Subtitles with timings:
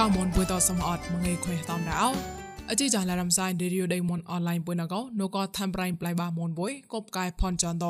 [0.00, 1.94] កមនពុយតសមអត់មងៃខ្វេតំដៅ
[2.70, 7.86] អជីចាឡារំសាយឌីរីយដៃមនអនឡាញពុយណកោនូក៏ថាំប្រៃប្លៃបាមនបុយកបកាយផនចនត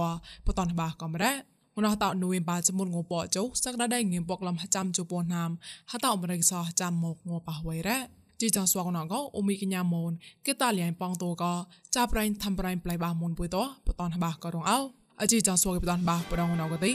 [0.46, 1.32] បតនបាកំរ៉ា
[1.76, 5.50] មណោះតនុយបាចមុនងពចុសឹកដដៃងៀមពកលំចាំជពណាម
[5.90, 7.98] ហតអមរិកសចាំមកងប៉ះវៃរ៉ា
[8.40, 10.12] ជីចងស្វកណកោអ៊ូមីកញ្ញាមន
[10.46, 11.52] គេតាលៀងប៉ងតូក៏
[11.94, 13.56] ចាប់ប្រៃថាំប្រៃប្លៃបាមនបុយត
[13.86, 14.78] បតនបាក៏រងអោ
[15.20, 16.92] អជីចងស្វកបតនបាប្រងណកទី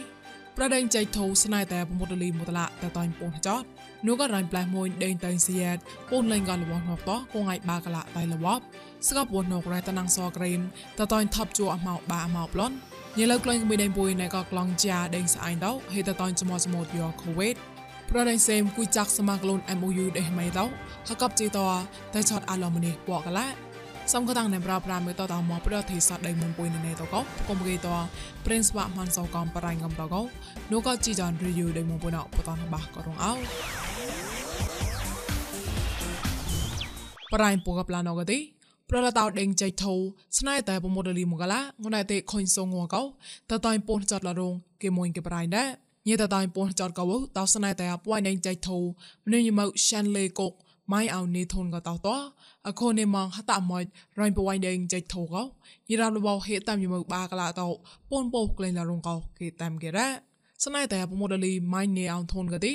[0.58, 3.64] ប្រដេងចៃធូស្នៃតែប្រមុតលីមុតឡាតែតាញ់ពូនចត
[4.08, 5.78] នោះក៏រ៉ាញ់ផ្លែមួយដេងតែងសៀត
[6.12, 8.60] ពូនលេងក៏លវងមកតគងឯបាកឡាតៃលវប
[9.08, 10.60] ស្កបពូននករ៉ៃតណាំងសក្រេម
[10.98, 12.76] តែតាញ់ថប់ជួអមកបាមកប្លន់
[13.18, 17.56] ញើលើក្លែងមួយដេងពួយណែក៏ក្លងជាដេងស្អៃដោហេតតាញ់ចមចមតយកូវេត
[18.10, 20.66] ប្រដេងសេមគួយចាក់សមាក្លូន MOU ដេះមិនដោ
[21.10, 21.60] ហកបជីត
[22.14, 23.48] តែឆតអាឡូមនីបកឡា
[24.14, 27.16] សំកតាំងណែប្រាប្រាមើតតមកប្រតិស័តដៃមុនពុយណែតក
[27.48, 27.88] កុំគេត
[28.46, 30.16] ព្រិនស្វាមិនសោកំបរៃងំតក
[30.72, 33.34] នោះក៏ជីចានរីយូដៃមុនពុយណបតនបាក៏រងអោ
[37.34, 38.40] បរៃពូកប្លាណកទី
[38.90, 39.94] ប្រលតោដេងចៃធូ
[40.40, 43.04] ស្នៃតែប្រមូលលីមកឡាងណៃទេខុញសងងកោ
[43.50, 45.68] តតៃពូនចាត់លរងគេមួយគេបរៃដែរ
[46.08, 47.04] ញេតតៃពូនចាត់កោ
[47.38, 50.54] តោស្នៃតែពួយដេងចៃធូម្នេះយមកឆាន់លេកុក
[50.94, 52.10] ម៉ៃអោនេធុនក៏តោត
[52.68, 53.84] អខូនេម៉ងហតាម៉ុយ
[54.20, 55.44] រ៉ៃបវៃដេងចៃធូកោ
[55.90, 57.68] យីរ៉ាលបោហេតាមយមកបាកឡាតោ
[58.10, 60.08] ពូនពោក្លែងលរងកោគេតាមគេរ៉ា
[60.64, 62.74] ស្នៃតែប្រមូលលីម៉ៃនេអោធុនក៏ទី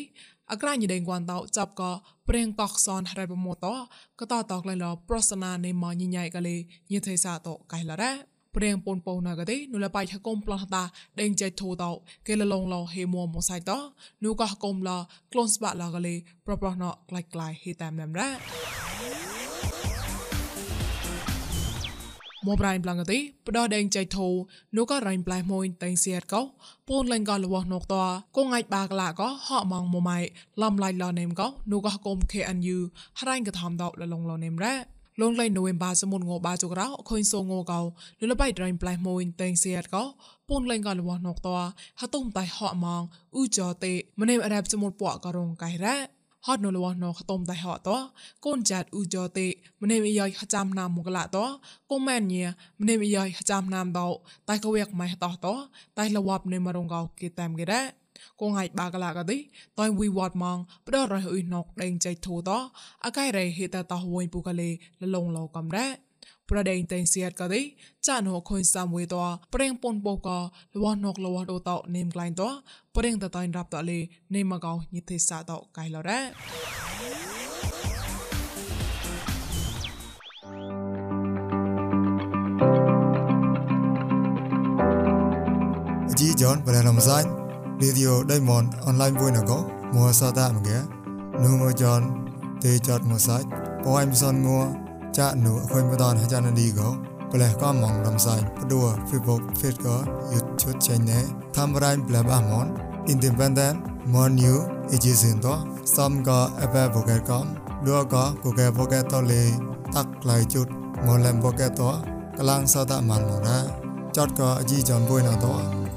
[0.53, 1.91] អក្រាញ់ដេងគួនតោចាប់ក៏
[2.29, 3.75] ព្រៀងកោះសនហរ៉ៃប្រមូតោ
[4.20, 6.56] ក៏តោតោក្លែងលប្រសនានេម៉ញញ៉ៃកលេ
[6.93, 8.12] ញិថេសាតោកៃលរ៉ា
[8.56, 10.83] ព្រៀងពូនពូណាកទេនុលបៃហកុំប្លោះតា
[11.21, 11.91] ដេងចៃធូតោ
[12.27, 13.78] គេលលងឡោហេមួមកសៃតោ
[14.25, 14.91] នូកោះកុំឡ
[15.33, 16.15] ក្លូនស្បាឡកលេ
[16.47, 18.31] ប្រប្រណក្លៃក្លៃហេតាមណាំរ៉ា
[22.47, 24.27] មបរៃប្លង់ទីផ្ដោះដេងចៃធូ
[24.77, 26.43] នោះក៏រៃប្លែមួយតែងសៀតក៏
[26.89, 27.95] ពូនលេងក៏លវះនោះត
[28.37, 30.19] កងអាចបាក្លាក៏ហក់ម៉ងមួយម៉ៃ
[30.62, 32.79] ឡំឡៃលនេមក៏នោះក៏គុំ KNU
[33.19, 34.75] ហរៃក៏ធំដបលលងលនេមរ៉ា
[35.21, 37.84] លងឡៃណូវេមបាសមុនងោបាចុករោខុញសូងោកោល
[38.31, 40.05] លបៃរៃប្លែមួយតែងសៀតក៏
[40.49, 41.49] ពូនលេងក៏លវះនោះត
[42.00, 43.03] ហតុំតៃហក់ម៉ង
[43.34, 47.91] អ៊ូចោទេម្នេមអរ៉ាប់សមុនពក់ក៏រងកៃរ៉ា ហត់នៅលវណខតុមតៃហតត
[48.45, 49.47] កូនចាត់អ៊ូចតិ
[49.83, 51.39] ម្នេមយ៉យហចាំណាមមកឡាត
[51.91, 52.47] កុំមែនញ៉ា
[52.81, 54.09] ម្នេមយ៉យហចាំណាមដោ
[54.49, 55.47] តៃកវៀកម៉ៃតត
[55.99, 57.87] តៃលវបនេមរងកោគេតាមគេដែរ
[58.41, 59.39] គងហើយបាកឡាកទី
[59.79, 62.50] តៃវីវតម៉ងផ្ដោរយអ៊ុយណុកដេងចៃធូត
[63.05, 64.71] អកៃរេហេតតហួយពូកលេ
[65.03, 65.87] លលងលោកំរ៉ា
[66.50, 67.62] ប្រដេងតេងសៀតក៏ទី
[68.06, 69.16] ចានហូខុញសាមួយត
[69.55, 70.38] ប្រេងពុនបោក៏
[70.75, 72.43] លវណុកលវដូតនេមក្លែងត
[72.97, 73.99] ប្រេងតតៃរាប់តលី
[74.34, 76.21] នេមកោញិទេសតតកៃឡរ៉ា
[86.19, 87.28] ជីយ៉នបលនំសាច់
[87.81, 89.53] វីដេអូដេម៉ុនអនឡាញមួយណក
[89.94, 90.78] មួសតាមកែ
[91.43, 92.00] នូមយ៉ន
[92.65, 93.47] ទេចតមួសាច់
[93.87, 94.62] អូអៃមសនងัว
[95.20, 96.88] ចាក់នោះខុញបដនចានឌីកោ
[97.32, 99.97] ប្លែក៏មងរំសាយព្រោះ Facebook Fit ក៏
[100.32, 101.20] យត់ឈុតចេញណែ
[101.56, 102.66] តាមរ៉ៃប្លែបអាមន
[103.12, 103.76] Independent
[104.12, 104.56] Mon New
[104.94, 105.54] Ages in to
[105.94, 107.41] some ក៏ Apple Pocket ក៏
[107.86, 109.42] ដូចក៏ Google Pocket តលេ
[109.94, 110.66] តាក់ខ្លៃជុត
[111.06, 111.82] Molam Pocket ត
[112.38, 113.58] កលាំងសតមានមកណា
[114.16, 115.47] ចតក៏អជីចំបុយណត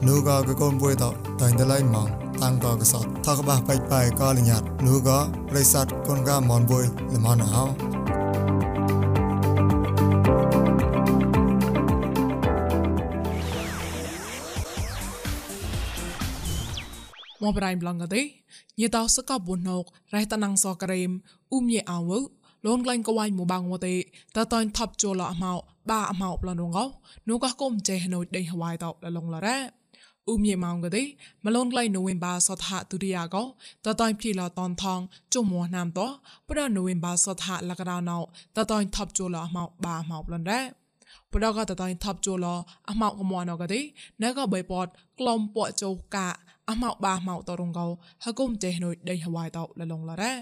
[0.07, 1.05] នោះក៏កូនបុយត
[1.41, 2.07] តែងតឡៃមក
[2.41, 5.19] តាំងក៏កសតថកបះបាច់បាយក៏លញាត់នោះក៏
[5.50, 7.93] ប្រិស័តកូនកាមនបុយល្មនអោ
[17.44, 18.22] មបរៃប្លងកទេ
[18.80, 19.84] ញាតោសកបបុណោក
[20.16, 21.12] រៃតណងសករេម
[21.52, 22.12] អ៊ុំញេអោវ
[22.66, 23.96] លូនក្លែងកវៃមបងមកទេ
[24.36, 25.53] តតនថប់ជូលអមោ
[25.90, 26.86] បាអមោប្លងងោ
[27.30, 29.58] នោះក៏គុំចេះណូដេហវៃតោលលងលរ៉ា
[30.28, 31.03] អ៊ុំញេម៉ោងកទេ
[31.46, 33.44] មលូនក្លែងណូវិនបាសតហទុរិយាកោ
[33.86, 35.00] តតនភីឡតនថង
[35.34, 36.08] ជុំមោះណាមតោ
[36.50, 38.20] ប្រណូវិនបាសតហលកដោណោ
[38.58, 40.62] តតនថប់ជូលអមោបាអមោប្លងរ៉ា
[41.34, 42.46] ប្រដកតតៃថប់ជូល
[42.90, 43.79] អមោកមោណកទេ
[44.22, 44.88] ណកបៃពត
[45.20, 46.28] ក្លំពក់ជោកា
[46.70, 47.88] អមោបាម៉ោតរងកោ
[48.24, 50.34] ហកុំទេនុយដេញហវ៉ៃតោលលងឡរ៉ា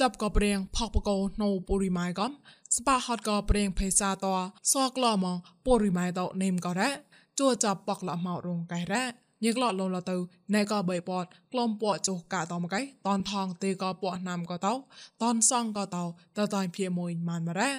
[0.00, 2.30] ចាប់ក៏ព្រៀងផកបកោណូពូរីម៉ៃកំ
[2.76, 4.32] ស្បាហតក៏ព្រៀងភេសាតោ
[4.72, 6.90] សក្លោមងពូរីម៉ៃតោនេមក៏រ៉ា
[7.38, 9.04] ជួចាប់បកលម៉ោរងកែរ៉ា
[9.44, 10.16] ញឹកលលងឡទៅ
[10.54, 14.74] ណែក៏បីពតក្លំពក់ចុះកាតមកឯតនថងទេក៏ពក់ណាំក៏តោ
[15.22, 16.04] តនសងក៏តោ
[16.38, 17.70] តតៃភីមួយម៉ានម៉ារ៉ា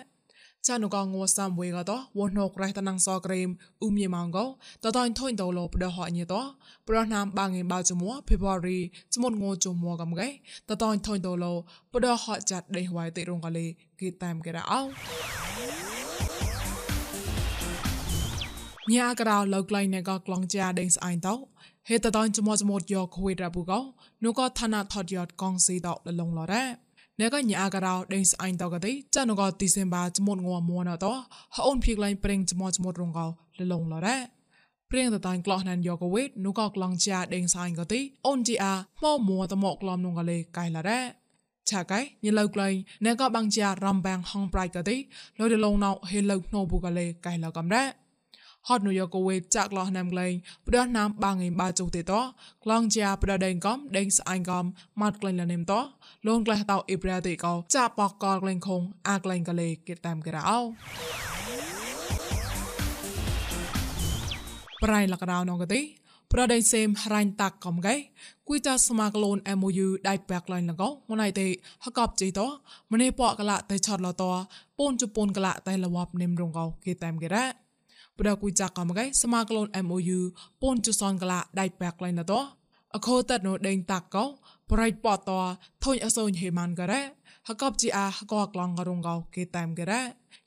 [0.67, 3.49] ចានុកងួសាំវេក៏តោវណករៃតណងសក្រេម
[3.81, 4.45] អ៊ុំយីម៉ងក៏
[4.83, 6.41] តតៃថុញតោលបដហញីតោ
[6.87, 8.79] ប្រណាមបាងងបៅចមួភេបរី
[9.13, 10.27] ចមុនងួចមួកំកៃ
[10.69, 11.45] តតៃថុញតោល
[11.93, 13.65] បដហចាត់ដេហវៃតិរងកលេ
[13.99, 14.81] គេតាមគេរអោ
[18.93, 21.35] ញាក្រៅលោកលៃណេក៏ក្លងជាដេងស្អៃតោ
[21.89, 23.79] ហេតតនចមចមតយកខួយរ៉ាប៊ូកោ
[24.23, 26.86] នូក៏ឋានៈថតយតកងស៊ីតោលលងឡរ៉ា
[27.19, 31.05] អ្នកកញ្ញាការោដេញស្អាញតកទេចានកទីសិនបាចមុតងមមួនត
[31.55, 33.29] ហូនភៀកឡៃប្រេងចមចមុតរងកោល
[33.71, 34.17] លងឡរ៉ា
[34.91, 38.73] ព្រៀងតតាញ់ក្លោះណានយកវេតនូកក្លងជាដេងសាញ់ក៏ទីអូនជីអា
[39.03, 40.99] មកមួតមកក្លំនងកលេកៃឡារ៉ា
[41.69, 42.73] ឆាកៃញលើក្លែង
[43.05, 44.95] អ្នកក៏បងជារំបាំងហងប្រៃក៏ទី
[45.39, 48.06] លុយលងណៅហេលើណូបូកលេកៃឡាកំរ៉ា
[48.67, 50.33] ហត់នូយកវេតចាក់លោះណាំក្លែង
[50.67, 52.13] ផ្ដោះណាំបាំងឯបាជុទេត
[52.63, 54.65] ក្លងជាផ្ដោះដេងកំដេងស្អាញ់កំ
[55.01, 55.73] ម៉ាត់ក្លែងលនេមត
[56.27, 60.57] លងក្លែងតៅអ៊ីប្រាទេកោចាក់បកកក្លែងខងអាក្លែងកលេគេតាមគេរោ
[64.83, 65.81] ប្រៃលកដៅនងកទេ
[66.33, 67.95] ប្រដេសេមរាញ់តាក់កំកែ
[68.47, 71.47] គួយតាស្មាក្លូន MOU ដៃបាក់ឡៃលកោងណៃទេ
[71.85, 72.39] ហកបជីត
[72.91, 74.23] ម្នេះពកកលតែឆតលត
[74.77, 77.66] ពូនជពូនកលតែលវបនិមរងកោគេតាមគេរ៉ា
[78.19, 80.19] ប្រគួយចាក់កំកែស្មាក្លូន MOU
[80.61, 82.33] ពូនជសនកលដៃបាក់ឡៃលត
[82.95, 84.25] អខោតណូដេងតាក់កោ
[84.71, 85.29] ប្រៃពត
[85.83, 87.01] ធុញអសូនហេម៉ានការ៉ា
[87.47, 90.01] ហកបជីអាហកក្លងករងកោគេតាមគេរ៉ា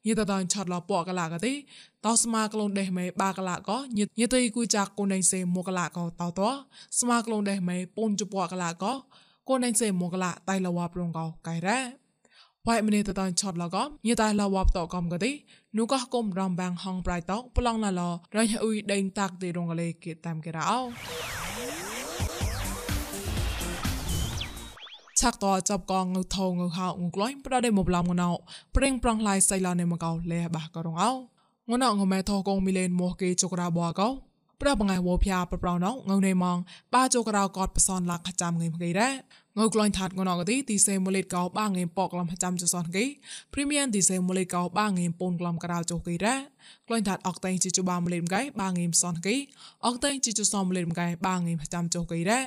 [0.06, 1.52] ញិតតនឆតលពកកលកទេ
[2.04, 6.40] តោស្មាក្លូនដេះមេបាកលកោញិតញិតគូចាកូនឯសេមកលកោតោត
[7.00, 8.92] ស្មាក្លូនដេះមេពូនជពកលកោ
[9.48, 11.78] កូនឯសេមកលតៃលវ៉ាប្រងកោកៃរ៉ា
[12.70, 15.30] វ៉ៃមនីតតនឆតលកោញិតៃលវ៉ាតកំកទេ
[15.76, 18.02] នូកោគុំរំបាំងហងប្រៃតោប្លងឡាឡ
[18.36, 20.78] រញអ៊ុយដេងតាក់ទេរងកលេគេតាមគេរ៉ោ
[25.20, 28.30] ឆាក់តចាប់កងងថងងហៅងក្លាញ់ប្រដេមកឡំងណៅ
[28.76, 31.10] ប្រេងប្រងឡៃសៃឡានេមកោលេបាក៏រងអោ
[31.70, 34.08] ងណៅងម៉ែថកងមីលេនមកគេចក្រាបកោ
[34.62, 36.58] ប្របងងៃវោភៀប្រប្រណៅងនេម៉ង
[36.94, 39.14] បាចក្រាកតបសនលាក់ខចាំងេមគេដែរ
[39.58, 43.04] ងើក្លាញ់ថាត់ងណៅកទីទីសេមូលេតកោបាងេមពកលំចាំចសនគេ
[43.52, 46.40] ព្រីមៀមទីសេមូលេតកោបាងេមពូនក្លំក្រៅចុះគេដែរ
[46.86, 49.34] ក្លាញ់ថាត់អកតេងជីជបាមូលេតមកៃបាងេមសនគេ
[49.86, 52.44] អកតេងជីជសមូលេតមកៃបាងេមចាំចុះគេដែរ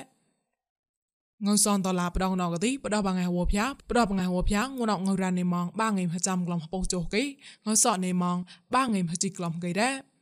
[1.46, 7.22] ងើសនតឡាបដងណកទីបដបងឯហួភៀបដបងឯហួភៀងងណងរ៉ានេម៉ងបាងឯហចាំក្លំពោចុះគេ
[7.66, 8.38] ងើសនេម៉ង
[8.74, 10.13] បាងឯហជីក្លំគេដែរ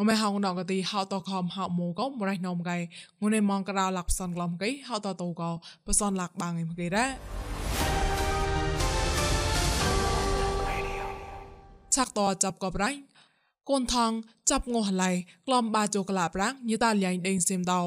[0.00, 2.76] ងមេហងណកទីហៅតខំហៅមូកុំរៃណំកៃ
[3.20, 5.50] ងនេម៉ងក្រៅលាក់ផ្សនក្លំគេហៅតតូកោ
[5.86, 7.10] បសនលាក់បាងឯគេដែរ
[11.94, 12.90] ឆាក់តចាប់កបរៃ
[13.70, 14.10] កូនថង
[14.50, 15.10] ចាប់ងោះឡៃ
[15.46, 17.80] ក្លំបាជូក្លាប្រាំងញីតាលៀងដេងសៀមដោ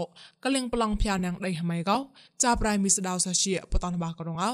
[0.43, 1.97] កលៀងប្លង់ភៀណាំងដេហម៉ៃកោ
[2.43, 4.51] ចាប់ប្រៃមីស្ដៅសាជាបតនបាករងអោ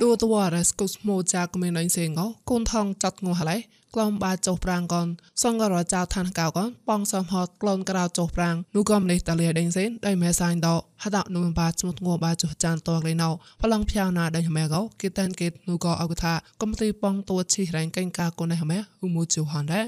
[0.00, 3.56] ឌូតវ៉ារ៉េស្កូស្ម៉ូចាកមេណៃសេងកោកូនថងចាត់ងោះឡៃ
[3.94, 5.06] ក្លំបាចុះប្រាំងកន
[5.42, 13.28] សងករចៅឋានកៅកនបងសំហតក្លនក្រៅចុះប្រាំងនូកំនេះតាលីដេងសេនដៃមេសាញ់ដោហដនូបាស្មុតងោបាចុះចានតកលេណៅ
[13.62, 16.32] ប្លង់ភៀណាដៃម៉ែកោគេតានគេនូកអកថា
[16.62, 19.86] កំទីបងតួឈីរ៉ែងកេងកាកូនណៃម៉ែឧមូជូហនដែរ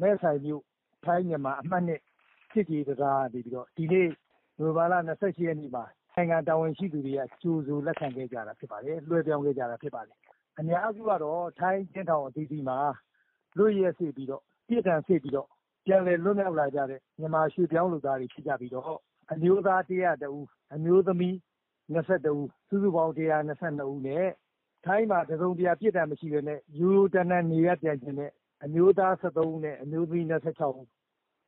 [0.00, 0.62] မဲဆိုင်မြို့
[1.04, 2.00] ထိုင်းမြန်မာအမှတ်နှစ်
[2.52, 4.08] ဖြစ်ကြီးတရားနေပြီးတော့ဒီနေ့
[4.58, 5.84] နိုဘာလ28ရက်နေ့မှာ
[6.17, 10.17] နိုင်ငံတာဝန်ရှိသူတွေက ကြိုဆိုလက်ခံခဲ့ကြတာဖြစ်ပါတယ် လွှဲပြောင်းခဲ့ကြတာဖြစ်ပါတယ်
[10.59, 12.79] အများစုကတော့ ထိုင်းကျင်းထောင်အသီးသီးမှာ
[13.57, 15.47] လွတ်ရက်စေပြီးတော့ ပြည်ထန်စေပြီးတော့
[15.85, 18.97] ပြန်လည်လွတ်မြောက်လာကြတဲ့ မြန်မာရွှေပြောင်းလူသားတွေဖြစ်ကြပြီးတော့
[19.31, 21.35] အမျိုးသား100ဦး အမျိုးသမီး
[21.93, 24.27] 22ဦး စုစုပေါင်း122ဦးနဲ့
[24.85, 28.31] ထိုင်းမှာ တစုံတရာ ပြည်ထန်မရှိဘဲနဲ့ယူရိုတန်တန်နေရပြန်ခြင်းနဲ့
[28.63, 29.15] အမျိုးသား
[29.47, 30.87] ဦးနဲ့ အမျိုးသမီးဦး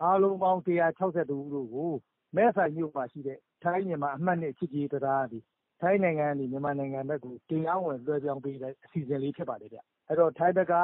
[0.03, 1.91] အားလုံးပေါင်းဦးတို့ကို
[2.35, 5.38] မဲဆိုင်မြို့မှာရှိတဲ့ ထိုင်း-မြန်မာအမှတ်ချစ်ကြည်ရေးတံတားကနေ
[5.80, 9.78] ထိုင်းနိုင်ငံကနေမြန်မာနိုင်ငံဘက်ကိုတရားဝင်လွှဲပြောင်းပေးတဲ့အစီအစဉ်လေးဖြစ်ပါတယ်ဗျ။
[10.08, 10.74] အဲဒီတော့ထိုင်းဘက်က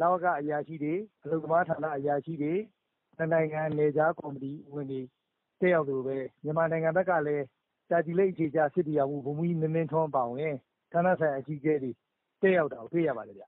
[0.00, 2.54] လဝကအရာရှိတွေ၊အလုပ်သမားဌာနအရာရှိတွေ၊
[3.16, 5.00] နှစ်နိုင်ငံနယ်ခြားကော်မတီဝင်တွေ
[5.60, 7.44] တက်ရောက်သလိုပဲမြန်မာနိုင်ငံဘက်ကလည်း
[7.90, 10.54] တာချီလိတ်အခြေချစစ်သည်ဟောင်းမှူးဗိုလ်မှူးကြီးမင်းမင်းထွန်းအပါအဝင်
[10.92, 11.90] ဌာနဆိုင်ရာအကြီးအကဲတွေ
[12.42, 13.44] တက်ရောက်တာကိုတွေ့ရပါတယ်ဗျ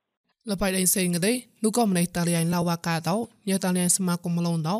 [0.51, 3.17] លបៃដៃសេងកទេនោះក៏មិនតាលៃឡាវ៉ាកាតោ
[3.49, 4.77] ញ៉ាតាលៃសមាគមឡូនតោ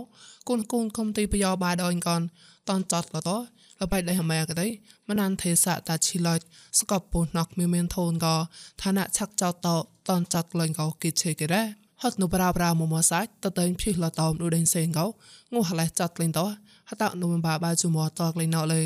[0.49, 2.21] កូនកូនគំទីប្រយោបាដអញកន
[2.69, 3.37] តនចតលតោ
[3.82, 4.68] លបៃដៃហម៉ែកទេ
[5.10, 6.36] មណានទេសៈតាឈីឡៃ
[6.80, 8.28] ស្កបពូណកមីមេនធូនក
[8.82, 9.68] ឋានៈឆាក់ចោត
[10.10, 11.64] តនចតលងកោគិឆេកេរ៉ា
[12.02, 15.06] ហត់នុប្រាប្រាមមសាច់តតែងភីលតោមដូចដេងសេងកោ
[15.54, 16.46] ងុះឡៃចាត់លេងតោ
[16.90, 18.82] ហតនុមបាបាជុមតកលេងណោលេ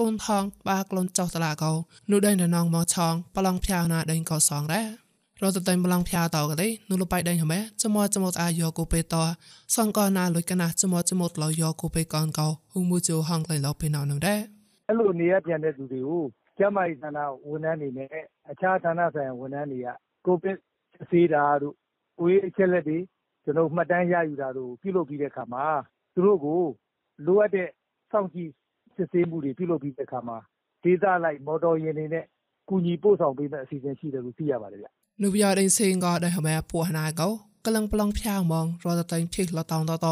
[0.00, 1.72] កូនថងបាក្លូនចោតឡាកោ
[2.10, 5.03] នោះដេងណងមកឆងប្រឡងភៅណាដេងកោសងដែរ
[5.43, 9.15] រត់តែម្លងភៅតោកទេនូលបៃដេញហមែចមចមអាយោគូពេត
[9.75, 14.39] សងកណាលុយកណាចមចមលយោគូពេកនកោហុងមូជូហងក្លែលោពេណៅនោះដែរ
[14.87, 16.23] အဲ့လိုနေရပြန်တဲ့သူတွေကို
[16.57, 18.09] ကျမကြီးဌာနဝန်ထမ်းတွေနဲ့
[18.51, 19.87] အခြားဌာနဆိုင်ရာဝန်ထမ်းတွေက
[20.25, 20.57] ကိုဗစ်
[21.01, 21.75] အစေးတာတို့
[22.19, 22.97] ကိုယ်အချက်လက်တွေ
[23.43, 25.65] ကျွန်တော်မှတ်တမ်းရယူတာတို့ပြုလုပ်ပြီးတဲ့အခါမှာ
[26.13, 26.61] သူတို့ကို
[27.25, 27.67] လိုအပ်တဲ့
[28.11, 28.51] စောင့်ကြည့်
[28.95, 30.37] စစ်ဆေးမှုတွေပြုလုပ်ပြီးတဲ့အခါမှာ
[30.83, 32.25] ဒေသလိုက်မော်တော်ယာဉ်တွေနဲ့
[32.69, 34.87] ကူညီပို့ဆောင်ပေးမယ့်အစီအစဉ်ရှိတယ်လို့သိရပါတယ်ဗျ
[35.22, 37.28] នៅវាដេញសេងក៏ដេញហ្មែពួកណាកោ
[37.66, 40.06] កលឹងប្លងផ្សាហ្មងរត់តែភីលតោងតត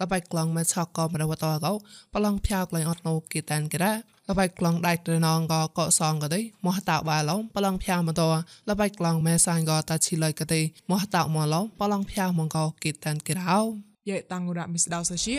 [0.00, 1.72] លបៃក្លងមិនឆកក៏មិនវតកោ
[2.14, 3.96] ប្លងផ្សាក្លែងអត់ណូគេតានគេដែរ
[4.28, 8.22] លបៃក្លងដាច់ត្រណងក៏កកសងក៏ទេមោះតោបាលំប្លងផ្សាមិនត
[8.68, 10.60] លបៃក្លងមែសាញក៏តាឈីលុយក៏ទេ
[10.90, 13.60] មោះតោមកឡំប្លងផ្សាហ្មងក៏គេតានគេរោ
[14.08, 15.36] យេតាំងរ៉ាមីស្ដៅសាជា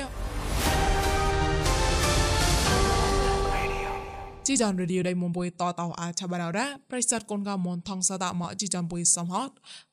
[4.48, 9.50] ជីចានរេឌីយោដៃមុំបុយតតអាឆាបារ៉ាប្រិស័តកូនកមនថងសតាមកជីចានបុយសំហត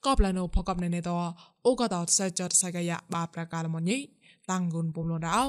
[0.06, 1.10] កបឡណូផកបណេនេត
[1.66, 3.98] អូកតតសចតសកយ៉ាបាប្រកាលមញី
[4.50, 5.40] តាំងគុនពុំលរោ